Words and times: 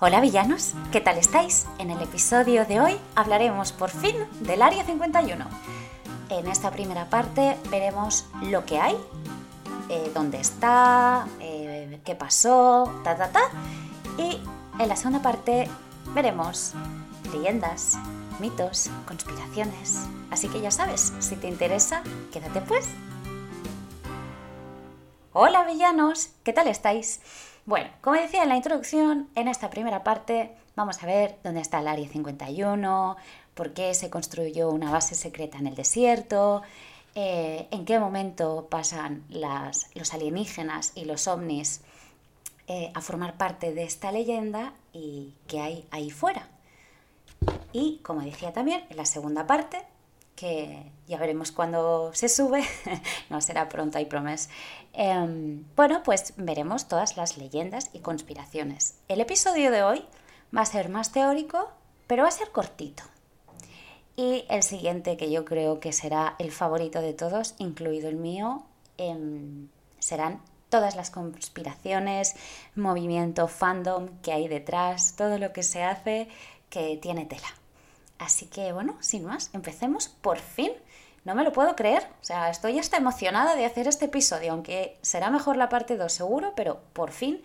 Hola 0.00 0.20
villanos, 0.20 0.74
¿qué 0.90 1.00
tal 1.00 1.18
estáis? 1.18 1.66
En 1.78 1.88
el 1.88 2.02
episodio 2.02 2.64
de 2.64 2.80
hoy 2.80 2.96
hablaremos 3.14 3.70
por 3.70 3.90
fin 3.90 4.16
del 4.40 4.60
Área 4.60 4.84
51. 4.84 5.46
En 6.30 6.48
esta 6.48 6.72
primera 6.72 7.08
parte 7.08 7.56
veremos 7.70 8.26
lo 8.42 8.64
que 8.66 8.80
hay, 8.80 8.96
eh, 9.88 10.10
dónde 10.12 10.40
está, 10.40 11.28
eh, 11.38 12.00
qué 12.04 12.16
pasó, 12.16 12.92
ta 13.04 13.16
ta 13.16 13.28
ta. 13.28 13.42
Y 14.18 14.40
en 14.80 14.88
la 14.88 14.96
segunda 14.96 15.22
parte 15.22 15.70
veremos 16.12 16.72
leyendas, 17.32 17.96
mitos, 18.40 18.90
conspiraciones. 19.06 20.00
Así 20.28 20.48
que 20.48 20.60
ya 20.60 20.72
sabes, 20.72 21.12
si 21.20 21.36
te 21.36 21.46
interesa, 21.46 22.02
quédate 22.32 22.60
pues. 22.62 22.88
Hola 25.32 25.62
villanos, 25.64 26.30
¿qué 26.42 26.52
tal 26.52 26.66
estáis? 26.66 27.20
Bueno, 27.66 27.88
como 28.02 28.20
decía 28.20 28.42
en 28.42 28.50
la 28.50 28.56
introducción, 28.56 29.30
en 29.34 29.48
esta 29.48 29.70
primera 29.70 30.04
parte 30.04 30.50
vamos 30.76 31.02
a 31.02 31.06
ver 31.06 31.38
dónde 31.42 31.62
está 31.62 31.80
el 31.80 31.88
Área 31.88 32.06
51, 32.06 33.16
por 33.54 33.72
qué 33.72 33.94
se 33.94 34.10
construyó 34.10 34.68
una 34.68 34.90
base 34.90 35.14
secreta 35.14 35.56
en 35.56 35.68
el 35.68 35.74
desierto, 35.74 36.60
eh, 37.14 37.66
en 37.70 37.86
qué 37.86 37.98
momento 37.98 38.66
pasan 38.68 39.24
los 39.30 40.12
alienígenas 40.12 40.92
y 40.94 41.06
los 41.06 41.26
ovnis 41.26 41.80
eh, 42.68 42.90
a 42.92 43.00
formar 43.00 43.38
parte 43.38 43.72
de 43.72 43.84
esta 43.84 44.12
leyenda 44.12 44.74
y 44.92 45.32
qué 45.46 45.60
hay 45.60 45.86
ahí 45.90 46.10
fuera. 46.10 46.48
Y 47.72 48.00
como 48.02 48.20
decía 48.20 48.52
también, 48.52 48.84
en 48.90 48.96
la 48.98 49.06
segunda 49.06 49.46
parte 49.46 49.82
que 50.36 50.90
ya 51.06 51.18
veremos 51.18 51.52
cuando 51.52 52.10
se 52.14 52.28
sube, 52.28 52.64
no 53.30 53.40
será 53.40 53.68
pronto, 53.68 53.98
hay 53.98 54.06
promes. 54.06 54.48
Em, 54.92 55.64
bueno, 55.76 56.02
pues 56.02 56.34
veremos 56.36 56.88
todas 56.88 57.16
las 57.16 57.36
leyendas 57.38 57.90
y 57.92 58.00
conspiraciones. 58.00 58.96
El 59.08 59.20
episodio 59.20 59.70
de 59.70 59.82
hoy 59.82 60.04
va 60.56 60.62
a 60.62 60.66
ser 60.66 60.88
más 60.88 61.12
teórico, 61.12 61.70
pero 62.06 62.22
va 62.22 62.28
a 62.28 62.32
ser 62.32 62.50
cortito. 62.50 63.02
Y 64.16 64.44
el 64.48 64.62
siguiente, 64.62 65.16
que 65.16 65.30
yo 65.30 65.44
creo 65.44 65.80
que 65.80 65.92
será 65.92 66.36
el 66.38 66.52
favorito 66.52 67.00
de 67.00 67.14
todos, 67.14 67.54
incluido 67.58 68.08
el 68.08 68.16
mío, 68.16 68.64
em, 68.96 69.68
serán 69.98 70.40
todas 70.68 70.96
las 70.96 71.10
conspiraciones, 71.10 72.34
movimiento, 72.76 73.48
fandom 73.48 74.08
que 74.22 74.32
hay 74.32 74.48
detrás, 74.48 75.14
todo 75.16 75.38
lo 75.38 75.52
que 75.52 75.62
se 75.62 75.82
hace 75.82 76.28
que 76.68 76.96
tiene 76.96 77.26
tela. 77.26 77.46
Así 78.18 78.46
que 78.46 78.72
bueno, 78.72 78.96
sin 79.00 79.24
más, 79.24 79.50
empecemos 79.52 80.08
por 80.08 80.38
fin. 80.38 80.72
No 81.24 81.34
me 81.34 81.42
lo 81.42 81.52
puedo 81.52 81.74
creer, 81.74 82.02
o 82.20 82.24
sea, 82.24 82.50
estoy 82.50 82.78
hasta 82.78 82.98
emocionada 82.98 83.56
de 83.56 83.64
hacer 83.64 83.88
este 83.88 84.04
episodio, 84.06 84.52
aunque 84.52 84.98
será 85.00 85.30
mejor 85.30 85.56
la 85.56 85.70
parte 85.70 85.96
2 85.96 86.12
seguro, 86.12 86.52
pero 86.54 86.82
por 86.92 87.12
fin, 87.12 87.42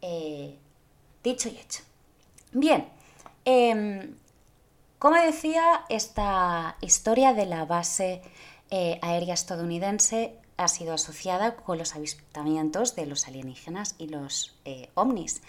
eh, 0.00 0.56
dicho 1.22 1.50
y 1.50 1.58
hecho. 1.58 1.82
Bien, 2.52 2.88
em, 3.44 4.14
como 4.98 5.16
decía, 5.16 5.84
esta 5.90 6.76
historia 6.80 7.34
de 7.34 7.44
la 7.44 7.66
base 7.66 8.22
eh, 8.70 8.98
aérea 9.02 9.34
estadounidense 9.34 10.38
ha 10.56 10.68
sido 10.68 10.94
asociada 10.94 11.54
con 11.54 11.78
los 11.78 11.94
avistamientos 11.94 12.96
de 12.96 13.06
los 13.06 13.28
alienígenas 13.28 13.94
y 13.98 14.08
los 14.08 14.56
eh, 14.64 14.90
ovnis. 14.94 15.40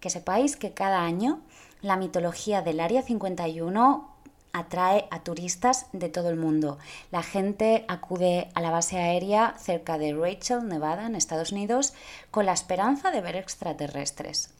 Que 0.00 0.10
sepáis 0.10 0.56
que 0.56 0.72
cada 0.72 1.02
año 1.02 1.40
la 1.80 1.96
mitología 1.96 2.62
del 2.62 2.78
Área 2.78 3.02
51 3.02 4.11
atrae 4.52 5.06
a 5.10 5.22
turistas 5.22 5.86
de 5.92 6.08
todo 6.08 6.28
el 6.28 6.36
mundo. 6.36 6.78
La 7.10 7.22
gente 7.22 7.84
acude 7.88 8.50
a 8.54 8.60
la 8.60 8.70
base 8.70 8.98
aérea 8.98 9.54
cerca 9.58 9.98
de 9.98 10.14
Rachel, 10.14 10.68
Nevada, 10.68 11.06
en 11.06 11.16
Estados 11.16 11.52
Unidos, 11.52 11.94
con 12.30 12.46
la 12.46 12.52
esperanza 12.52 13.10
de 13.10 13.20
ver 13.20 13.36
extraterrestres. 13.36 14.50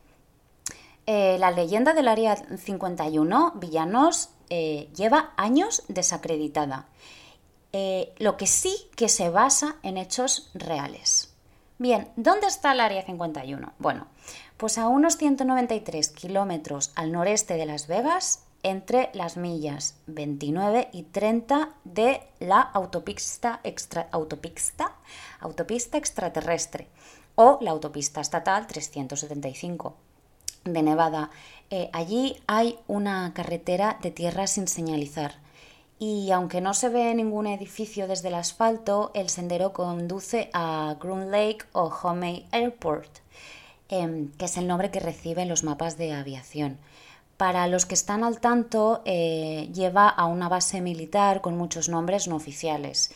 Eh, 1.06 1.36
la 1.38 1.50
leyenda 1.50 1.94
del 1.94 2.08
Área 2.08 2.36
51, 2.36 3.52
Villanos, 3.56 4.30
eh, 4.50 4.88
lleva 4.94 5.32
años 5.36 5.82
desacreditada, 5.88 6.86
eh, 7.72 8.14
lo 8.18 8.36
que 8.36 8.46
sí 8.46 8.76
que 8.96 9.08
se 9.08 9.28
basa 9.28 9.76
en 9.82 9.96
hechos 9.96 10.50
reales. 10.54 11.34
Bien, 11.78 12.12
¿dónde 12.16 12.46
está 12.46 12.72
el 12.72 12.80
Área 12.80 13.02
51? 13.02 13.72
Bueno, 13.78 14.06
pues 14.56 14.78
a 14.78 14.86
unos 14.86 15.16
193 15.16 16.08
kilómetros 16.10 16.92
al 16.94 17.10
noreste 17.10 17.54
de 17.54 17.66
Las 17.66 17.88
Vegas, 17.88 18.44
entre 18.62 19.10
las 19.14 19.36
millas 19.36 19.96
29 20.06 20.88
y 20.92 21.02
30 21.04 21.70
de 21.84 22.22
la 22.38 22.60
autopista, 22.60 23.60
autopista, 24.10 24.96
autopista 25.40 25.98
extraterrestre 25.98 26.88
o 27.34 27.58
la 27.60 27.70
autopista 27.70 28.20
estatal 28.20 28.66
375 28.66 29.96
de 30.64 30.82
Nevada. 30.82 31.30
Eh, 31.70 31.90
allí 31.92 32.36
hay 32.46 32.78
una 32.86 33.32
carretera 33.34 33.98
de 34.02 34.10
tierra 34.10 34.46
sin 34.46 34.68
señalizar 34.68 35.42
y 36.04 36.32
aunque 36.32 36.60
no 36.60 36.74
se 36.74 36.88
ve 36.88 37.14
ningún 37.14 37.46
edificio 37.46 38.08
desde 38.08 38.26
el 38.26 38.34
asfalto, 38.34 39.12
el 39.14 39.28
sendero 39.28 39.72
conduce 39.72 40.50
a 40.52 40.96
Groom 41.00 41.30
Lake 41.30 41.64
o 41.70 41.84
Homey 41.84 42.44
Airport, 42.50 43.18
em, 43.88 44.32
que 44.32 44.46
es 44.46 44.56
el 44.56 44.66
nombre 44.66 44.90
que 44.90 44.98
reciben 44.98 45.48
los 45.48 45.62
mapas 45.62 45.96
de 45.98 46.12
aviación. 46.12 46.78
Para 47.42 47.66
los 47.66 47.86
que 47.86 47.94
están 47.94 48.22
al 48.22 48.38
tanto, 48.38 49.02
eh, 49.04 49.68
lleva 49.74 50.08
a 50.08 50.26
una 50.26 50.48
base 50.48 50.80
militar 50.80 51.40
con 51.40 51.56
muchos 51.56 51.88
nombres 51.88 52.28
no 52.28 52.36
oficiales. 52.36 53.10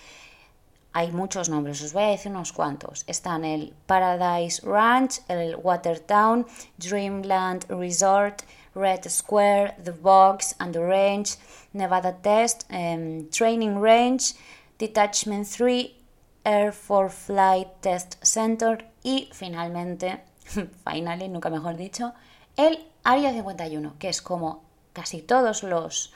Hay 0.93 1.13
muchos 1.13 1.49
nombres, 1.49 1.81
os 1.81 1.93
voy 1.93 2.03
a 2.03 2.09
decir 2.09 2.33
unos 2.33 2.53
cuantos. 2.53 3.05
Están 3.07 3.45
el 3.45 3.73
Paradise 3.87 4.67
Ranch, 4.67 5.21
el 5.29 5.55
Watertown, 5.55 6.45
Dreamland 6.77 7.67
Resort, 7.69 8.43
Red 8.75 9.09
Square, 9.09 9.77
The 9.85 9.93
Box 9.93 10.57
and 10.59 10.73
the 10.73 10.81
Range, 10.81 11.31
Nevada 11.73 12.17
Test, 12.21 12.65
em, 12.69 13.31
Training 13.31 13.81
Range, 13.81 14.35
Detachment 14.77 15.47
3, 15.47 15.95
Air 16.43 16.73
Force 16.73 17.15
Flight 17.15 17.69
Test 17.81 18.17
Center 18.25 18.91
y 19.05 19.31
finalmente, 19.33 20.21
finally, 20.85 21.29
nunca 21.29 21.49
mejor 21.49 21.77
dicho, 21.77 22.13
el 22.57 22.85
Área 23.09 23.33
51, 23.33 23.95
que 24.01 24.09
es 24.09 24.21
como 24.21 24.65
casi 24.93 25.23
todos 25.23 25.63
los 25.63 26.13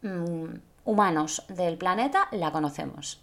mm, 0.00 0.54
humanos 0.86 1.44
del 1.48 1.76
planeta 1.76 2.28
la 2.30 2.50
conocemos. 2.50 3.20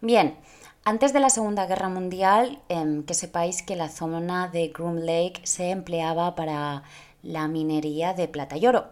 Bien, 0.00 0.36
antes 0.84 1.12
de 1.12 1.20
la 1.20 1.30
Segunda 1.30 1.66
Guerra 1.66 1.88
Mundial, 1.88 2.60
em, 2.68 3.04
que 3.04 3.14
sepáis 3.14 3.62
que 3.62 3.76
la 3.76 3.88
zona 3.88 4.48
de 4.48 4.72
Groom 4.74 4.96
Lake 4.96 5.42
se 5.44 5.70
empleaba 5.70 6.34
para 6.34 6.82
la 7.22 7.46
minería 7.46 8.12
de 8.12 8.26
plata 8.26 8.56
y 8.56 8.66
oro. 8.66 8.88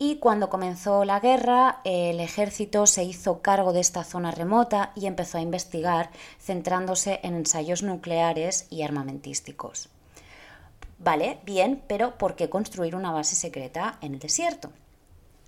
Y 0.00 0.16
cuando 0.16 0.50
comenzó 0.50 1.04
la 1.04 1.20
guerra, 1.20 1.80
el 1.84 2.18
ejército 2.18 2.86
se 2.86 3.04
hizo 3.04 3.40
cargo 3.40 3.72
de 3.72 3.78
esta 3.78 4.02
zona 4.02 4.32
remota 4.32 4.90
y 4.96 5.06
empezó 5.06 5.38
a 5.38 5.42
investigar, 5.42 6.10
centrándose 6.40 7.20
en 7.22 7.36
ensayos 7.36 7.84
nucleares 7.84 8.66
y 8.68 8.82
armamentísticos. 8.82 9.90
Vale, 10.98 11.38
bien, 11.44 11.82
pero 11.86 12.18
¿por 12.18 12.34
qué 12.34 12.50
construir 12.50 12.96
una 12.96 13.12
base 13.12 13.36
secreta 13.36 13.98
en 14.00 14.14
el 14.14 14.20
desierto? 14.20 14.70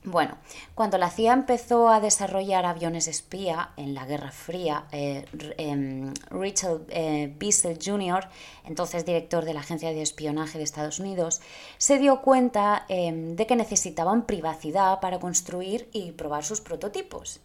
Bueno, 0.02 0.38
cuando 0.74 0.96
la 0.96 1.10
CIA 1.10 1.34
empezó 1.34 1.90
a 1.90 2.00
desarrollar 2.00 2.64
aviones 2.64 3.06
espía 3.06 3.72
en 3.76 3.92
la 3.92 4.06
Guerra 4.06 4.30
Fría, 4.30 4.86
eh, 4.92 5.26
em, 5.58 6.14
Richard 6.30 6.80
eh, 6.88 7.30
Bissell 7.38 7.78
Jr., 7.84 8.26
entonces 8.64 9.04
director 9.04 9.44
de 9.44 9.52
la 9.52 9.60
Agencia 9.60 9.90
de 9.90 10.00
Espionaje 10.00 10.56
de 10.56 10.64
Estados 10.64 11.00
Unidos, 11.00 11.42
se 11.76 11.98
dio 11.98 12.22
cuenta 12.22 12.86
em, 12.88 13.36
de 13.36 13.46
que 13.46 13.56
necesitaban 13.56 14.24
privacidad 14.24 15.00
para 15.00 15.18
construir 15.18 15.90
y 15.92 16.12
probar 16.12 16.44
sus 16.44 16.62
prototipos. 16.62 17.40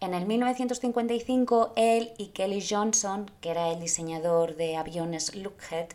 En 0.00 0.14
el 0.14 0.26
1955, 0.26 1.74
él 1.76 2.12
y 2.18 2.28
Kelly 2.28 2.64
Johnson, 2.68 3.30
que 3.40 3.50
era 3.50 3.70
el 3.70 3.78
diseñador 3.78 4.56
de 4.56 4.76
aviones 4.76 5.36
Lockheed, 5.36 5.94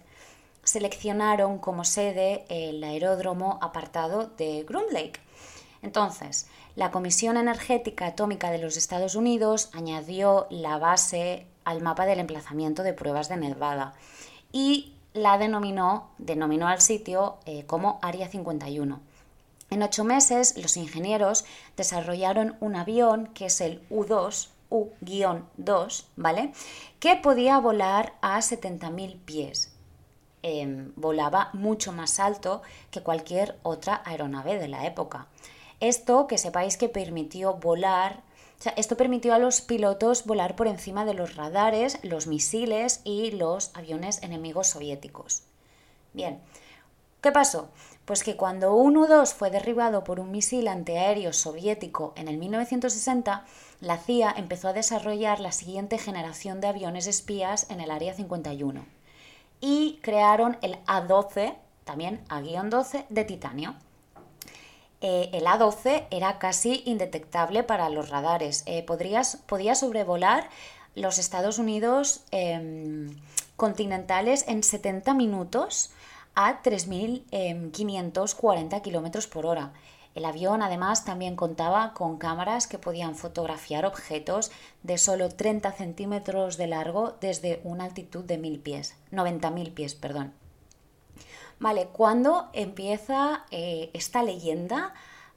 seleccionaron 0.69 1.57
como 1.57 1.83
sede 1.83 2.45
el 2.49 2.83
aeródromo 2.83 3.59
apartado 3.61 4.27
de 4.37 4.63
Groom 4.63 4.85
Lake. 4.91 5.19
Entonces, 5.81 6.47
la 6.75 6.91
Comisión 6.91 7.37
Energética 7.37 8.07
Atómica 8.07 8.51
de 8.51 8.59
los 8.59 8.77
Estados 8.77 9.15
Unidos 9.15 9.69
añadió 9.73 10.47
la 10.49 10.77
base 10.77 11.45
al 11.65 11.81
mapa 11.81 12.05
del 12.05 12.19
emplazamiento 12.19 12.83
de 12.83 12.93
pruebas 12.93 13.29
de 13.29 13.37
Nevada 13.37 13.93
y 14.51 14.93
la 15.13 15.37
denominó, 15.37 16.09
denominó 16.17 16.67
al 16.67 16.81
sitio 16.81 17.37
eh, 17.45 17.65
como 17.65 17.99
Área 18.01 18.27
51. 18.27 18.99
En 19.71 19.83
ocho 19.83 20.03
meses, 20.03 20.57
los 20.57 20.77
ingenieros 20.77 21.45
desarrollaron 21.77 22.57
un 22.59 22.75
avión 22.75 23.27
que 23.33 23.47
es 23.47 23.61
el 23.61 23.83
U-2, 23.89 24.49
U-2, 24.69 26.05
¿vale? 26.15 26.53
Que 26.99 27.15
podía 27.15 27.59
volar 27.59 28.13
a 28.21 28.39
70.000 28.39 29.17
pies. 29.25 29.78
Em, 30.41 30.93
volaba 30.95 31.49
mucho 31.51 31.91
más 31.91 32.17
alto 32.19 32.61
que 32.91 33.03
cualquier 33.03 33.57
otra 33.61 34.01
aeronave 34.05 34.57
de 34.57 34.69
la 34.69 34.85
época. 34.85 35.27
Esto 35.81 36.27
que 36.27 36.37
sepáis 36.37 36.77
que 36.77 36.87
permitió 36.87 37.55
volar, 37.55 38.21
esto 38.77 38.95
permitió 38.95 39.33
a 39.33 39.39
los 39.39 39.59
pilotos 39.59 40.25
volar 40.25 40.55
por 40.55 40.67
encima 40.67 41.03
de 41.03 41.13
los 41.13 41.35
radares, 41.35 41.99
los 42.03 42.27
misiles 42.27 43.01
y 43.03 43.31
los 43.31 43.71
aviones 43.75 44.23
enemigos 44.23 44.67
soviéticos. 44.67 45.43
Bien, 46.13 46.39
¿qué 47.21 47.33
pasó? 47.33 47.69
Pues 48.05 48.23
que 48.23 48.37
cuando 48.37 48.73
un 48.73 48.95
U-2 48.95 49.33
fue 49.33 49.51
derribado 49.51 50.05
por 50.05 50.21
un 50.21 50.31
misil 50.31 50.69
antiaéreo 50.69 51.33
soviético 51.33 52.13
en 52.15 52.29
el 52.29 52.37
1960, 52.37 53.45
la 53.81 53.97
CIA 53.97 54.33
empezó 54.37 54.69
a 54.69 54.73
desarrollar 54.73 55.41
la 55.41 55.51
siguiente 55.51 55.97
generación 55.97 56.61
de 56.61 56.67
aviones 56.67 57.07
espías 57.07 57.69
en 57.69 57.81
el 57.81 57.91
Área 57.91 58.13
51 58.13 58.98
y 59.61 59.99
crearon 60.01 60.57
el 60.61 60.77
A-12, 60.87 61.55
también 61.83 62.21
A-12, 62.29 63.05
de 63.09 63.25
titanio. 63.25 63.75
Eh, 65.01 65.29
el 65.33 65.45
A-12 65.47 66.05
era 66.11 66.39
casi 66.39 66.81
indetectable 66.85 67.63
para 67.63 67.89
los 67.89 68.09
radares. 68.09 68.63
Eh, 68.65 68.85
podía 68.85 69.23
sobrevolar 69.75 70.49
los 70.95 71.19
Estados 71.19 71.59
Unidos 71.59 72.21
em, 72.31 73.09
continentales 73.55 74.43
en 74.47 74.63
70 74.63 75.13
minutos 75.13 75.91
a 76.35 76.61
3.540 76.61 78.81
km 78.81 79.27
por 79.27 79.45
hora. 79.45 79.71
El 80.15 80.25
avión 80.25 80.61
además 80.61 81.05
también 81.05 81.35
contaba 81.35 81.93
con 81.93 82.17
cámaras 82.17 82.67
que 82.67 82.79
podían 82.79 83.15
fotografiar 83.15 83.85
objetos 83.85 84.51
de 84.83 84.97
solo 84.97 85.29
30 85.29 85.71
centímetros 85.71 86.57
de 86.57 86.67
largo 86.67 87.15
desde 87.21 87.61
una 87.63 87.85
altitud 87.85 88.25
de 88.25 88.37
1000 88.37 88.59
pies, 88.59 88.95
90.000 89.11 89.73
pies, 89.73 89.95
perdón. 89.95 90.33
Vale, 91.59 91.87
¿cuándo 91.87 92.49
empieza 92.53 93.45
eh, 93.51 93.91
esta 93.93 94.23
leyenda? 94.23 94.93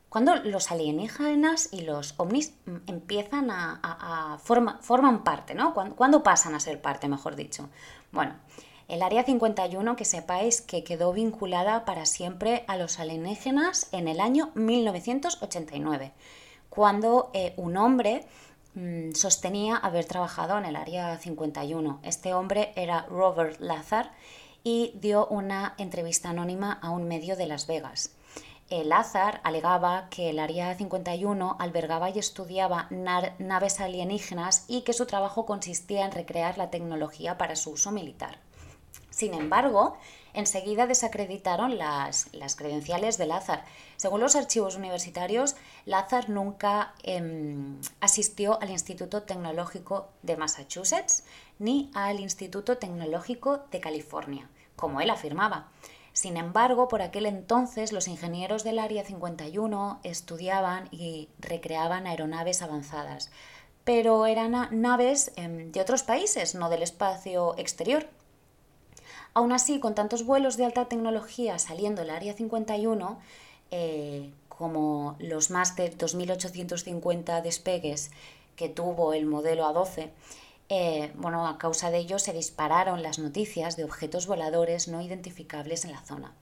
Cuando 0.08 0.36
los 0.36 0.70
alienígenas 0.70 1.68
y 1.72 1.82
los 1.82 2.14
ovnis 2.18 2.54
empiezan 2.86 3.50
a, 3.50 4.38
forman 4.42 5.24
parte, 5.24 5.54
¿no? 5.54 5.72
¿Cuándo 5.72 6.22
pasan 6.22 6.54
a 6.54 6.60
ser 6.60 6.82
parte, 6.82 7.08
mejor 7.08 7.34
dicho? 7.34 7.70
Bueno, 8.12 8.34
el 8.92 9.00
Área 9.00 9.24
51, 9.24 9.96
que 9.96 10.04
sepáis 10.04 10.60
que 10.60 10.84
quedó 10.84 11.14
vinculada 11.14 11.86
para 11.86 12.04
siempre 12.04 12.62
a 12.68 12.76
los 12.76 13.00
alienígenas 13.00 13.88
en 13.90 14.06
el 14.06 14.20
año 14.20 14.50
1989, 14.54 16.12
cuando 16.68 17.30
eh, 17.32 17.54
un 17.56 17.78
hombre 17.78 18.26
mm, 18.74 19.12
sostenía 19.12 19.78
haber 19.78 20.04
trabajado 20.04 20.58
en 20.58 20.66
el 20.66 20.76
Área 20.76 21.16
51. 21.16 22.00
Este 22.02 22.34
hombre 22.34 22.74
era 22.76 23.06
Robert 23.08 23.60
Lazar 23.60 24.12
y 24.62 24.92
dio 24.96 25.26
una 25.28 25.74
entrevista 25.78 26.28
anónima 26.28 26.78
a 26.82 26.90
un 26.90 27.08
medio 27.08 27.34
de 27.34 27.46
Las 27.46 27.66
Vegas. 27.66 28.14
El 28.68 28.90
Lazar 28.90 29.40
alegaba 29.42 30.08
que 30.10 30.28
el 30.28 30.38
Área 30.38 30.74
51 30.74 31.56
albergaba 31.58 32.10
y 32.10 32.18
estudiaba 32.18 32.88
naves 32.90 33.80
alienígenas 33.80 34.66
y 34.68 34.82
que 34.82 34.92
su 34.92 35.06
trabajo 35.06 35.46
consistía 35.46 36.04
en 36.04 36.12
recrear 36.12 36.58
la 36.58 36.68
tecnología 36.68 37.38
para 37.38 37.56
su 37.56 37.70
uso 37.70 37.90
militar. 37.90 38.36
Sin 39.12 39.34
embargo, 39.34 39.98
enseguida 40.32 40.86
desacreditaron 40.86 41.76
las, 41.76 42.30
credenciales 42.56 43.18
de 43.18 43.26
Lázaro. 43.26 43.62
Según 43.98 44.20
los 44.20 44.36
archivos 44.36 44.74
universitarios, 44.74 45.54
Lázaro 45.84 46.28
nunca 46.28 46.94
em, 47.02 47.78
asistió 48.00 48.60
al 48.62 48.70
Instituto 48.70 49.22
Tecnológico 49.22 50.08
de 50.22 50.38
Massachusetts 50.38 51.24
ni 51.58 51.90
al 51.94 52.20
Instituto 52.20 52.78
Tecnológico 52.78 53.66
de 53.70 53.80
California, 53.80 54.48
como 54.76 55.02
él 55.02 55.10
afirmaba. 55.10 55.68
Sin 56.14 56.38
embargo, 56.38 56.88
por 56.88 57.02
aquel 57.02 57.26
entonces 57.26 57.92
los 57.92 58.08
ingenieros 58.08 58.64
del 58.64 58.78
Área 58.78 59.04
51 59.04 60.00
estudiaban 60.04 60.88
y 60.90 61.28
recreaban 61.38 62.06
aeronaves 62.06 62.62
avanzadas, 62.62 63.30
pero 63.84 64.24
eran 64.24 64.68
naves 64.70 65.32
em, 65.36 65.70
de 65.70 65.82
otros 65.82 66.02
países, 66.02 66.54
no 66.54 66.70
del 66.70 66.82
espacio 66.82 67.54
exterior. 67.58 68.08
Aún 69.34 69.52
así, 69.52 69.80
con 69.80 69.94
tantos 69.94 70.24
vuelos 70.24 70.56
de 70.56 70.64
alta 70.64 70.86
tecnología 70.86 71.58
saliendo 71.58 72.02
el 72.02 72.10
Área 72.10 72.34
51, 72.34 73.18
eh, 73.70 74.30
como 74.48 75.16
los 75.18 75.50
más 75.50 75.74
de 75.76 75.96
2.850 75.96 77.42
despegues 77.42 78.10
que 78.56 78.68
tuvo 78.68 79.14
el 79.14 79.24
modelo 79.24 79.64
A12, 79.64 80.10
eh, 80.68 81.12
bueno, 81.16 81.46
a 81.46 81.58
causa 81.58 81.90
de 81.90 81.98
ello 81.98 82.18
se 82.18 82.32
dispararon 82.32 83.02
las 83.02 83.18
noticias 83.18 83.76
de 83.76 83.84
objetos 83.84 84.26
voladores 84.26 84.88
no 84.88 85.00
identificables 85.00 85.84
en 85.84 85.92
la 85.92 86.02
zona. 86.02 86.32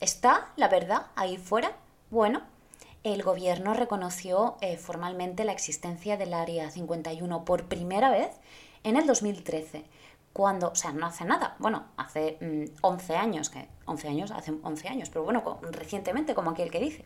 ¿Está 0.00 0.52
la 0.56 0.68
verdad 0.68 1.06
ahí 1.14 1.36
fuera? 1.36 1.76
Bueno, 2.10 2.42
el 3.04 3.22
gobierno 3.22 3.74
reconoció 3.74 4.56
eh, 4.60 4.76
formalmente 4.76 5.44
la 5.44 5.52
existencia 5.52 6.16
del 6.16 6.34
Área 6.34 6.70
51 6.70 7.44
por 7.44 7.66
primera 7.66 8.10
vez 8.10 8.30
en 8.82 8.96
el 8.96 9.06
2013 9.06 9.84
cuando, 10.34 10.70
o 10.70 10.74
sea, 10.74 10.92
no 10.92 11.06
hace 11.06 11.24
nada, 11.24 11.54
bueno, 11.60 11.84
hace 11.96 12.38
11 12.82 13.12
mm, 13.12 13.16
años, 13.16 13.50
que 13.50 13.68
11 13.86 14.08
años, 14.08 14.30
hace 14.32 14.52
11 14.62 14.88
años, 14.88 15.08
pero 15.08 15.24
bueno, 15.24 15.60
recientemente, 15.70 16.34
como 16.34 16.50
aquel 16.50 16.72
que 16.72 16.80
dice. 16.80 17.04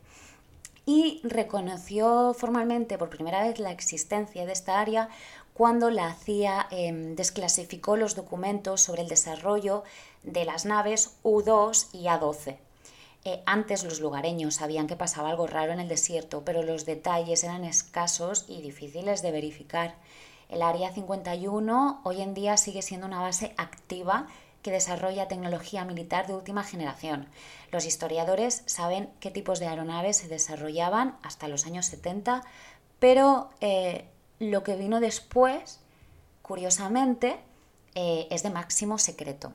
Y 0.86 1.20
reconoció 1.22 2.32
formalmente 2.32 2.96
por 2.96 3.10
primera 3.10 3.42
vez 3.42 3.58
la 3.58 3.70
existencia 3.70 4.46
de 4.46 4.52
esta 4.52 4.80
área 4.80 5.10
cuando 5.52 5.90
la 5.90 6.14
CIA 6.14 6.68
em, 6.70 7.16
desclasificó 7.16 7.98
los 7.98 8.14
documentos 8.14 8.80
sobre 8.80 9.02
el 9.02 9.08
desarrollo 9.08 9.84
de 10.22 10.46
las 10.46 10.64
naves 10.64 11.18
U-2 11.22 11.88
y 11.92 12.08
A-12. 12.08 12.56
Eh, 13.26 13.42
antes 13.44 13.84
los 13.84 14.00
lugareños 14.00 14.54
sabían 14.54 14.86
que 14.86 14.96
pasaba 14.96 15.28
algo 15.28 15.46
raro 15.46 15.72
en 15.72 15.80
el 15.80 15.88
desierto, 15.88 16.44
pero 16.46 16.62
los 16.62 16.86
detalles 16.86 17.44
eran 17.44 17.64
escasos 17.64 18.46
y 18.48 18.62
difíciles 18.62 19.20
de 19.20 19.32
verificar. 19.32 19.96
El 20.48 20.62
Área 20.62 20.92
51 20.92 22.00
hoy 22.04 22.22
en 22.22 22.34
día 22.34 22.56
sigue 22.56 22.82
siendo 22.82 23.06
una 23.06 23.20
base 23.20 23.54
activa 23.58 24.26
que 24.62 24.70
desarrolla 24.70 25.28
tecnología 25.28 25.84
militar 25.84 26.26
de 26.26 26.34
última 26.34 26.64
generación. 26.64 27.28
Los 27.70 27.84
historiadores 27.84 28.62
saben 28.66 29.10
qué 29.20 29.30
tipos 29.30 29.60
de 29.60 29.68
aeronaves 29.68 30.16
se 30.16 30.28
desarrollaban 30.28 31.16
hasta 31.22 31.48
los 31.48 31.66
años 31.66 31.86
70, 31.86 32.42
pero 32.98 33.50
eh, 33.60 34.06
lo 34.38 34.62
que 34.64 34.76
vino 34.76 35.00
después, 35.00 35.80
curiosamente, 36.42 37.38
eh, 37.94 38.26
es 38.30 38.42
de 38.42 38.50
máximo 38.50 38.98
secreto. 38.98 39.52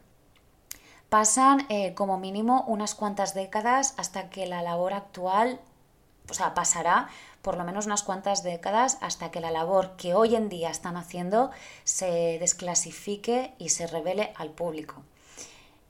Pasan 1.09 1.65
eh, 1.69 1.93
como 1.93 2.17
mínimo 2.17 2.63
unas 2.67 2.95
cuantas 2.95 3.33
décadas 3.33 3.93
hasta 3.97 4.29
que 4.29 4.47
la 4.47 4.61
labor 4.61 4.93
actual, 4.93 5.59
o 6.29 6.33
sea, 6.33 6.53
pasará 6.53 7.09
por 7.41 7.57
lo 7.57 7.65
menos 7.65 7.85
unas 7.85 8.03
cuantas 8.03 8.41
décadas 8.41 8.97
hasta 9.01 9.29
que 9.29 9.41
la 9.41 9.51
labor 9.51 9.97
que 9.97 10.15
hoy 10.15 10.35
en 10.35 10.47
día 10.47 10.69
están 10.69 10.95
haciendo 10.95 11.51
se 11.83 12.39
desclasifique 12.39 13.53
y 13.59 13.69
se 13.69 13.85
revele 13.85 14.31
al 14.37 14.49
público. 14.49 15.03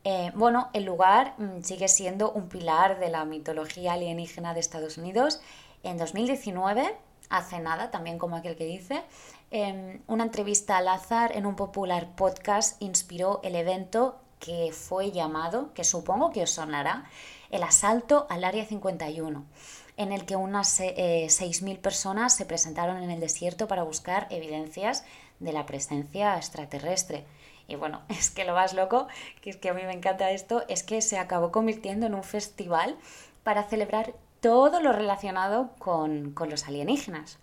Eh, 0.04 0.32
bueno, 0.36 0.70
el 0.74 0.84
lugar 0.84 1.36
mm, 1.38 1.62
sigue 1.62 1.88
siendo 1.88 2.32
un 2.32 2.50
pilar 2.50 3.00
de 3.00 3.10
la 3.10 3.24
mitología 3.24 3.94
alienígena 3.94 4.54
de 4.54 4.60
Estados 4.60 4.98
Unidos. 4.98 5.42
En 5.84 5.98
2019, 5.98 6.98
hace 7.30 7.60
nada, 7.60 7.92
también 7.92 8.18
como 8.18 8.36
aquel 8.36 8.56
que 8.56 8.66
dice, 8.66 9.04
em, 9.52 10.02
una 10.08 10.24
entrevista 10.24 10.78
al 10.78 10.88
azar 10.88 11.38
en 11.38 11.46
un 11.46 11.56
popular 11.56 12.16
podcast 12.16 12.82
inspiró 12.82 13.40
el 13.44 13.56
evento 13.56 14.20
que 14.40 14.74
fue 14.74 15.12
llamado, 15.12 15.72
que 15.74 15.84
supongo 15.84 16.32
que 16.32 16.44
os 16.44 16.50
sonará, 16.50 17.06
el 17.50 17.63
asalto 17.63 18.25
al 18.30 18.44
Área 18.44 18.66
51 18.66 19.46
en 19.98 20.12
el 20.12 20.26
que 20.26 20.36
unas 20.36 20.80
6.000 20.80 21.72
eh, 21.72 21.78
personas 21.78 22.36
se 22.36 22.46
presentaron 22.46 23.02
en 23.02 23.12
el 23.12 23.20
desierto 23.20 23.68
para 23.68 23.84
buscar 23.84 24.28
evidencias 24.30 25.04
de 25.40 25.54
la 25.54 25.66
presencia 25.66 26.38
extraterrestre. 26.38 27.26
Y 27.68 27.76
bueno, 27.76 28.02
es 28.10 28.30
que 28.30 28.46
lo 28.46 28.54
más 28.54 28.74
loco, 28.74 29.08
que 29.42 29.50
es 29.50 29.58
que 29.58 29.70
a 29.70 29.74
mí 29.74 29.84
me 29.84 29.94
encanta 29.94 30.32
esto, 30.32 30.64
es 30.68 30.84
que 30.84 31.02
se 31.02 31.18
acabó 31.18 31.52
convirtiendo 31.52 32.06
en 32.06 32.14
un 32.14 32.24
festival 32.24 32.96
para 33.44 33.64
celebrar 33.64 34.14
todo 34.40 34.82
lo 34.82 34.92
relacionado 34.92 35.70
con, 35.80 36.36
los 36.50 36.68
alienígenas. 36.68 37.40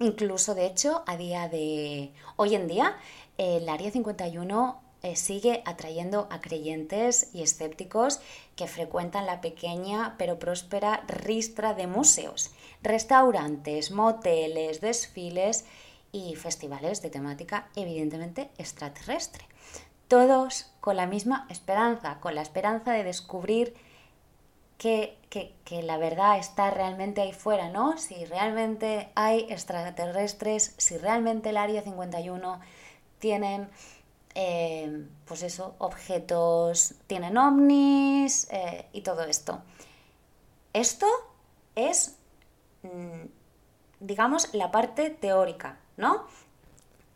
Incluso, 0.00 0.54
de 0.54 0.66
hecho, 0.66 1.04
a 1.06 1.16
día 1.16 1.48
de 1.48 2.10
hoy 2.36 2.56
en 2.56 2.66
día, 2.66 2.96
el 3.38 3.68
Área 3.68 3.90
51 3.90 4.80
eh, 5.04 5.16
sigue 5.16 5.62
atrayendo 5.66 6.26
a 6.30 6.40
creyentes 6.40 7.28
y 7.34 7.42
escépticos 7.42 8.20
que 8.56 8.66
frecuentan 8.66 9.26
la 9.26 9.42
pequeña 9.42 10.14
pero 10.16 10.38
próspera 10.38 11.04
ristra 11.06 11.74
de 11.74 11.86
museos, 11.86 12.52
restaurantes, 12.82 13.90
moteles, 13.90 14.80
desfiles 14.80 15.66
y 16.10 16.36
festivales 16.36 17.02
de 17.02 17.10
temática 17.10 17.68
evidentemente 17.76 18.50
extraterrestre. 18.56 19.44
Todos 20.08 20.72
con 20.80 20.96
la 20.96 21.06
misma 21.06 21.46
esperanza, 21.50 22.18
con 22.20 22.34
la 22.34 22.40
esperanza 22.40 22.92
de 22.92 23.04
descubrir 23.04 23.74
que, 24.78 25.18
que, 25.28 25.82
la 25.82 25.98
verdad 25.98 26.38
está 26.38 26.70
realmente 26.70 27.20
ahí 27.20 27.34
fuera, 27.34 27.68
¿no? 27.68 27.98
Si 27.98 28.24
realmente 28.24 29.10
hay 29.14 29.46
extraterrestres, 29.50 30.74
si 30.78 30.96
realmente 30.96 31.50
el 31.50 31.58
Área 31.58 31.82
51 31.82 32.60
tienen 33.18 33.68
eh, 34.34 35.06
pues 35.24 35.42
eso, 35.42 35.74
objetos 35.78 36.94
tienen 37.06 37.36
ovnis 37.36 38.48
eh, 38.50 38.86
y 38.92 39.02
todo 39.02 39.22
esto. 39.22 39.62
Esto 40.72 41.06
es, 41.74 42.16
mm, 42.82 43.26
digamos, 44.00 44.52
la 44.54 44.70
parte 44.70 45.10
teórica, 45.10 45.78
¿no? 45.96 46.26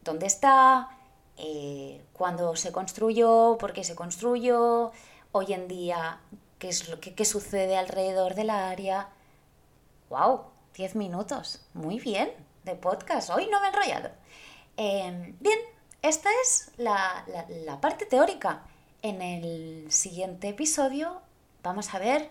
¿Dónde 0.04 0.26
está? 0.26 0.90
Eh, 1.36 2.04
¿Cuándo 2.12 2.56
se 2.56 2.72
construyó? 2.72 3.56
¿Por 3.58 3.72
qué 3.72 3.84
se 3.84 3.94
construyó? 3.94 4.92
hoy 5.32 5.52
en 5.52 5.68
día, 5.68 6.20
qué 6.58 6.68
es 6.68 6.88
lo 6.88 7.00
que 7.00 7.24
sucede 7.24 7.76
alrededor 7.76 8.34
del 8.34 8.50
área. 8.50 9.08
¡Wow! 10.10 10.42
10 10.74 10.96
minutos. 10.96 11.60
Muy 11.74 11.98
bien, 11.98 12.32
de 12.64 12.74
podcast. 12.74 13.30
Hoy 13.30 13.48
no 13.50 13.60
me 13.60 13.66
he 13.66 13.70
enrollado. 13.70 14.10
Em, 14.76 15.36
bien, 15.40 15.58
esta 16.02 16.28
es 16.42 16.70
la, 16.76 17.24
la 17.64 17.80
parte 17.80 18.06
teórica. 18.06 18.62
En 19.02 19.22
el 19.22 19.90
siguiente 19.90 20.48
episodio 20.48 21.20
vamos 21.62 21.94
a 21.94 21.98
ver 21.98 22.30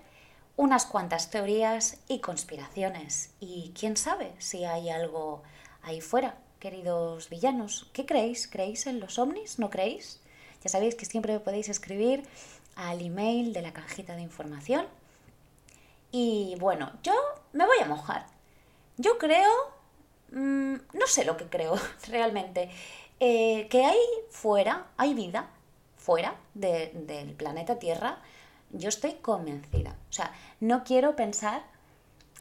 unas 0.57 0.86
cuantas 0.86 1.29
teorías 1.29 1.97
y 2.07 2.19
conspiraciones. 2.19 3.31
Y 3.39 3.71
quién 3.77 3.95
sabe 3.95 4.33
si 4.39 4.65
hay 4.65 4.89
algo 4.89 5.43
ahí 5.83 6.01
fuera, 6.01 6.38
queridos 6.59 7.29
villanos. 7.29 7.89
¿Qué 7.93 8.05
creéis? 8.05 8.47
¿Creéis 8.47 8.88
en 8.88 9.00
los 9.00 9.19
ovnis? 9.19 9.59
¿No 9.59 9.69
creéis? 9.69 10.19
Ya 10.63 10.69
sabéis 10.69 10.95
que 10.95 11.05
siempre 11.05 11.33
me 11.33 11.39
podéis 11.39 11.69
escribir 11.69 12.24
al 12.75 13.01
email 13.01 13.53
de 13.53 13.62
la 13.62 13.74
cajita 13.74 14.15
de 14.15 14.21
información. 14.21 14.86
Y 16.12 16.55
bueno, 16.59 16.91
yo 17.03 17.13
me 17.53 17.65
voy 17.65 17.77
a 17.81 17.86
mojar. 17.86 18.25
Yo 18.97 19.17
creo, 19.17 19.51
mm, 20.31 20.75
no 20.93 21.07
sé 21.07 21.25
lo 21.25 21.38
que 21.38 21.45
creo 21.45 21.75
realmente, 22.07 22.71
eh, 23.19 23.67
que 23.69 23.83
hay 23.83 23.97
fuera, 24.29 24.88
hay 24.97 25.13
vida 25.13 25.50
fuera 25.97 26.36
del 26.53 27.33
planeta 27.33 27.79
Tierra. 27.79 28.19
Yo 28.71 28.89
estoy 28.89 29.13
convencida. 29.13 29.95
O 30.09 30.13
sea, 30.13 30.31
no 30.59 30.83
quiero 30.83 31.15
pensar, 31.15 31.63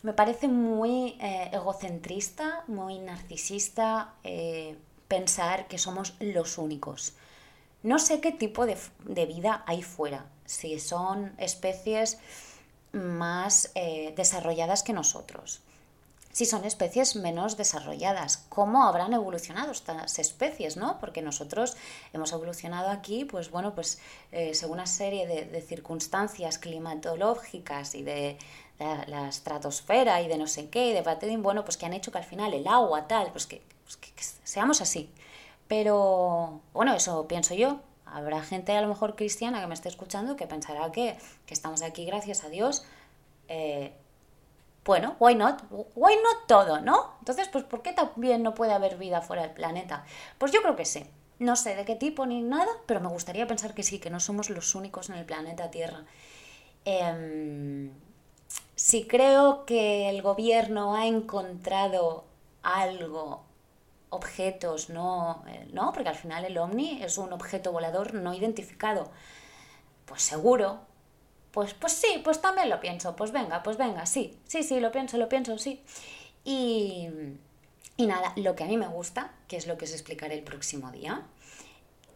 me 0.03 0.13
parece 0.13 0.49
muy 0.49 1.17
eh, 1.21 1.51
egocentrista, 1.53 2.65
muy 2.67 2.99
narcisista 2.99 4.15
eh, 4.23 4.77
pensar 5.09 5.67
que 5.69 5.79
somos 5.79 6.15
los 6.21 6.59
únicos. 6.59 7.15
No 7.83 7.99
sé 7.99 8.21
qué 8.21 8.33
tipo 8.33 8.67
de, 8.67 8.77
vida 9.27 9.63
hay 9.67 9.83
fuera, 9.83 10.27
si 10.45 10.79
son 10.81 11.33
especies 11.39 12.19
más 12.93 13.71
desarrolladas 14.17 14.83
que 14.83 14.93
nosotros, 14.93 15.61
si 16.37 16.45
son 16.45 16.67
especies 16.67 17.17
menos 17.17 17.57
desarrolladas, 17.57 18.45
cómo 18.51 18.85
habrán 18.85 19.15
evolucionado 19.15 19.73
estas 19.73 20.19
especies, 20.19 20.77
¿no? 20.77 20.99
Porque 21.01 21.23
nosotros 21.23 21.79
hemos 22.13 22.31
evolucionado 22.31 22.91
aquí, 22.91 23.25
pues 23.25 23.51
bueno, 23.51 23.75
pues 23.75 23.99
eh, 24.33 24.53
según 24.53 24.75
una 24.77 24.87
serie 24.87 25.27
de, 25.27 25.63
circunstancias 25.63 26.59
climatológicas 26.59 27.95
y 27.95 28.03
de, 28.03 28.37
la, 28.79 29.31
estratosfera 29.31 30.21
y 30.21 30.29
de 30.29 30.37
no 30.37 30.47
sé 30.47 30.69
qué, 30.69 30.91
y 30.91 30.93
de 30.93 31.37
bueno, 31.39 31.65
pues 31.65 31.79
que 31.79 31.87
han 31.87 31.95
hecho 31.95 32.13
que 32.13 32.19
al 32.19 32.25
final 32.25 32.53
el 32.53 32.69
agua, 32.69 33.09
tal, 33.09 33.33
pues 33.33 33.47
que 33.47 33.63
pues 33.85 34.39
seamos 34.45 34.83
así. 34.83 35.09
Pero 35.69 36.61
bueno, 36.75 36.93
eso 36.93 37.27
pienso 37.27 37.55
yo. 37.55 37.81
Habrá 38.05 38.43
gente 38.43 38.77
a 38.77 38.83
lo 38.83 38.89
mejor 38.89 39.17
cristiana 39.17 39.63
que 39.63 39.69
me 39.69 39.75
esté 39.75 39.89
escuchando 39.89 40.37
que 40.37 40.47
pensará 40.47 40.93
que, 40.93 41.17
estamos 41.49 41.81
aquí 41.81 42.05
gracias 42.05 42.45
a 42.45 42.51
Dios. 42.51 42.85
Eh, 43.49 43.95
bueno, 44.87 45.17
why 45.19 45.35
not? 45.35 45.63
Why 45.71 46.15
not 46.17 46.47
todo, 46.47 46.81
¿no? 46.81 47.17
Entonces, 47.19 47.49
pues 47.49 47.65
¿por 47.65 47.83
qué 47.83 47.93
también 47.93 48.43
no 48.43 48.55
puede 48.55 48.73
haber 48.73 48.97
vida 48.97 49.21
fuera 49.21 49.43
del 49.43 49.51
planeta? 49.51 50.05
Pues 50.39 50.53
yo 50.53 50.63
creo 50.63 50.77
que 50.77 50.85
sí. 50.85 51.05
No 51.39 51.57
sé 51.57 51.75
de 51.75 51.85
qué 51.85 51.97
tipo 51.97 52.25
ni 52.25 52.41
nada, 52.41 52.71
pero 52.87 53.01
me 53.01 53.09
gustaría 53.09 53.47
pensar 53.47 53.75
que 53.75 53.83
sí, 53.83 53.99
que 53.99 54.09
no 54.09 54.21
somos 54.21 54.49
los 54.49 54.75
únicos 54.75 55.11
en 55.11 55.17
el 55.17 55.27
planeta 55.27 55.71
Tierra. 55.71 56.05
Eh, 56.85 57.91
si 58.77 59.07
creo 59.07 59.67
que 59.67 60.09
el 60.09 60.23
gobierno 60.23 60.95
ha 60.95 61.07
encontrado 61.07 62.25
algo 62.63 63.45
objetos, 64.11 64.89
no, 64.89 65.43
eh, 65.49 65.69
no, 65.73 65.93
porque 65.93 66.09
al 66.09 66.15
final 66.15 66.45
el 66.45 66.57
ovni 66.59 67.03
es 67.03 67.19
un 67.19 67.33
objeto 67.33 67.73
volador 67.73 68.15
no 68.15 68.33
identificado. 68.35 69.11
Pues 70.07 70.23
seguro. 70.23 70.81
Pues, 71.57 71.73
pues 71.73 71.95
sí, 71.95 72.21
pues 72.23 72.43
también 72.43 72.69
lo 72.69 72.81
pienso. 72.81 73.17
Pues 73.17 73.33
venga, 73.33 73.63
pues 73.63 73.79
venga, 73.79 74.05
sí, 74.05 74.39
sí, 74.47 74.63
sí, 74.63 74.79
lo 74.79 74.93
pienso, 74.93 75.17
lo 75.17 75.27
pienso, 75.27 75.57
sí. 75.57 75.83
Y, 76.45 77.09
y 77.97 78.07
nada, 78.07 78.35
lo 78.37 78.55
que 78.55 78.65
a 78.65 78.67
mí 78.67 78.77
me 78.77 78.89
gusta, 78.89 79.33
que 79.49 79.57
es 79.57 79.67
lo 79.67 79.79
que 79.79 79.87
os 79.87 79.93
explicaré 79.93 80.35
el 80.35 80.43
próximo 80.43 80.93
día, 80.93 81.23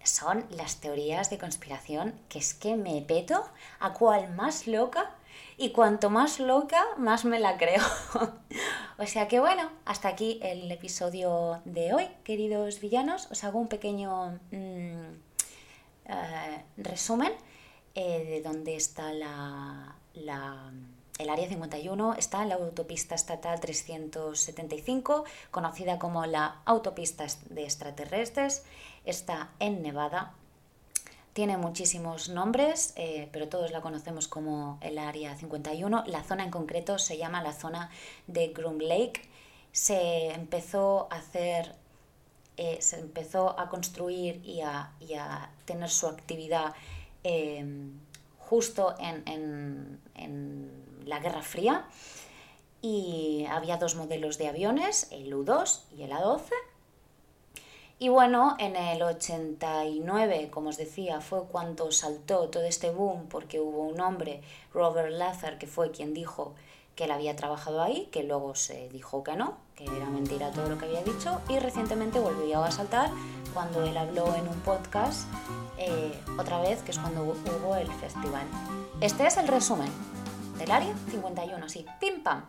son 0.05 0.45
las 0.51 0.83
teorías 0.83 1.31
de 1.31 1.39
conspiración, 1.39 2.21
que 2.29 2.39
es 2.39 2.53
que 2.53 2.77
me 2.77 3.01
peto 3.01 3.43
a 3.79 3.95
cual 3.95 4.31
más 4.35 4.67
loca 4.67 5.11
y 5.57 5.71
cuanto 5.71 6.11
más 6.11 6.39
loca, 6.39 6.85
más 6.99 7.25
me 7.25 7.39
la 7.39 7.57
creo. 7.57 7.83
o 8.99 9.07
sea 9.07 9.27
que 9.27 9.41
bueno, 9.41 9.71
hasta 9.87 10.09
aquí 10.09 10.39
el 10.43 10.71
episodio 10.71 11.63
de 11.65 11.95
hoy, 11.95 12.09
queridos 12.25 12.79
villanos. 12.79 13.27
Os 13.31 13.43
hago 13.45 13.59
un 13.59 13.69
pequeño 13.69 14.39
mm, 14.51 15.15
eh, 16.09 16.65
resumen 16.77 17.33
eh, 17.95 18.25
de 18.25 18.43
dónde 18.43 18.77
está 18.77 19.13
la, 19.13 19.95
el 20.15 21.29
área 21.29 21.49
51 21.49 22.15
está 22.15 22.45
la 22.45 22.55
autopista 22.57 23.15
estatal 23.15 23.61
375, 23.61 25.25
conocida 25.51 25.99
como 25.99 26.27
la 26.27 26.63
autopista 26.65 27.27
de 27.51 27.65
extraterrestres. 27.65 28.65
Está 29.05 29.51
en 29.59 29.83
Nevada, 29.83 30.35
tiene 31.33 31.57
muchísimos 31.57 32.29
nombres, 32.29 32.93
eh, 32.97 33.29
pero 33.33 33.49
todos 33.49 33.71
la 33.71 33.81
conocemos 33.81 34.27
como 34.27 34.79
el 34.81 34.99
Área 34.99 35.37
51. 35.37 36.05
La 36.07 36.25
zona 36.25 36.45
en 36.45 36.51
concreto 36.51 36.99
se 36.99 37.19
llama 37.19 37.43
la 37.43 37.53
zona 37.53 37.91
de 38.27 38.49
Groom 38.49 38.79
Lake. 38.79 39.23
Se 39.71 40.33
empezó 40.33 41.07
a 41.11 41.17
hacer, 41.17 41.77
eh, 42.57 42.79
se 42.81 42.99
empezó 42.99 43.59
a 43.61 43.69
construir 43.69 44.45
y 44.45 44.63
a, 44.63 44.91
tener 45.67 45.89
su 45.89 46.09
actividad 46.09 46.75
em, 47.23 47.99
justo 48.39 48.95
en, 48.99 50.01
la 51.07 51.19
Guerra 51.19 51.43
Fría. 51.43 51.87
Y 52.83 53.47
había 53.51 53.77
dos 53.77 53.95
modelos 53.97 54.39
de 54.39 54.49
aviones, 54.49 55.09
el 55.11 55.35
U-2 55.35 55.81
y 55.97 56.03
el 56.03 56.13
A-12 56.13 56.53
y 58.03 58.09
bueno, 58.09 58.57
en 58.59 58.77
el 58.77 59.03
89, 59.03 60.49
como 60.51 60.71
os 60.71 60.79
decía, 60.79 61.21
fue 61.21 61.45
cuando 61.45 61.93
saltó 61.93 62.49
todo 62.49 62.63
este 62.63 62.91
boom 62.91 63.27
porque 63.29 63.61
hubo 63.61 63.83
un 63.83 64.01
hombre, 64.01 64.41
Robert 64.73 65.11
Lazar, 65.11 65.59
que 65.59 65.67
fue 65.67 65.91
quien 65.91 66.15
dijo 66.15 66.55
que 66.97 67.05
él 67.05 67.11
había 67.11 67.37
trabajado 67.37 67.83
ahí, 67.83 68.09
que 68.11 68.23
luego 68.23 68.55
se 68.55 68.89
dijo 68.89 69.23
que 69.23 69.37
no, 69.37 69.59
que 69.77 69.85
era 69.85 70.07
mentira 70.07 70.51
todo 70.51 70.71
lo 70.71 70.79
que 70.79 70.87
había 70.87 71.03
dicho, 71.03 71.43
y 71.51 71.59
recientemente 71.59 72.19
volvió 72.19 72.65
a 72.65 72.71
saltar 72.71 73.11
cuando 73.55 73.83
él 73.85 73.97
habló 73.97 74.35
en 74.35 74.49
un 74.49 74.61
podcast, 74.61 75.29
eh, 75.79 76.13
otra 76.39 76.61
vez, 76.61 76.83
que 76.83 76.91
es 76.91 76.99
cuando 76.99 77.23
hubo 77.23 77.77
el 77.77 77.91
festival. 77.95 78.47
Este 79.01 79.27
es 79.27 79.37
el 79.37 79.49
resumen 79.49 79.91
del 80.59 80.71
área 80.71 80.95
51, 81.11 81.69
sí, 81.69 81.87
pim 82.01 82.23
pam. 82.23 82.45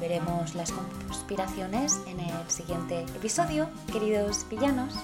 Veremos 0.00 0.54
las 0.54 0.72
conspiraciones 0.72 2.00
en 2.06 2.18
el 2.20 2.50
siguiente 2.50 3.00
episodio, 3.14 3.68
queridos 3.92 4.46
villanos. 4.48 4.94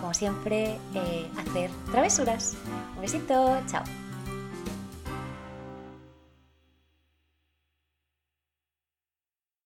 Como 0.00 0.14
siempre, 0.14 0.78
eh, 0.94 1.30
hacer 1.36 1.70
travesuras. 1.90 2.54
Un 2.96 3.02
besito, 3.02 3.60
chao. 3.66 3.84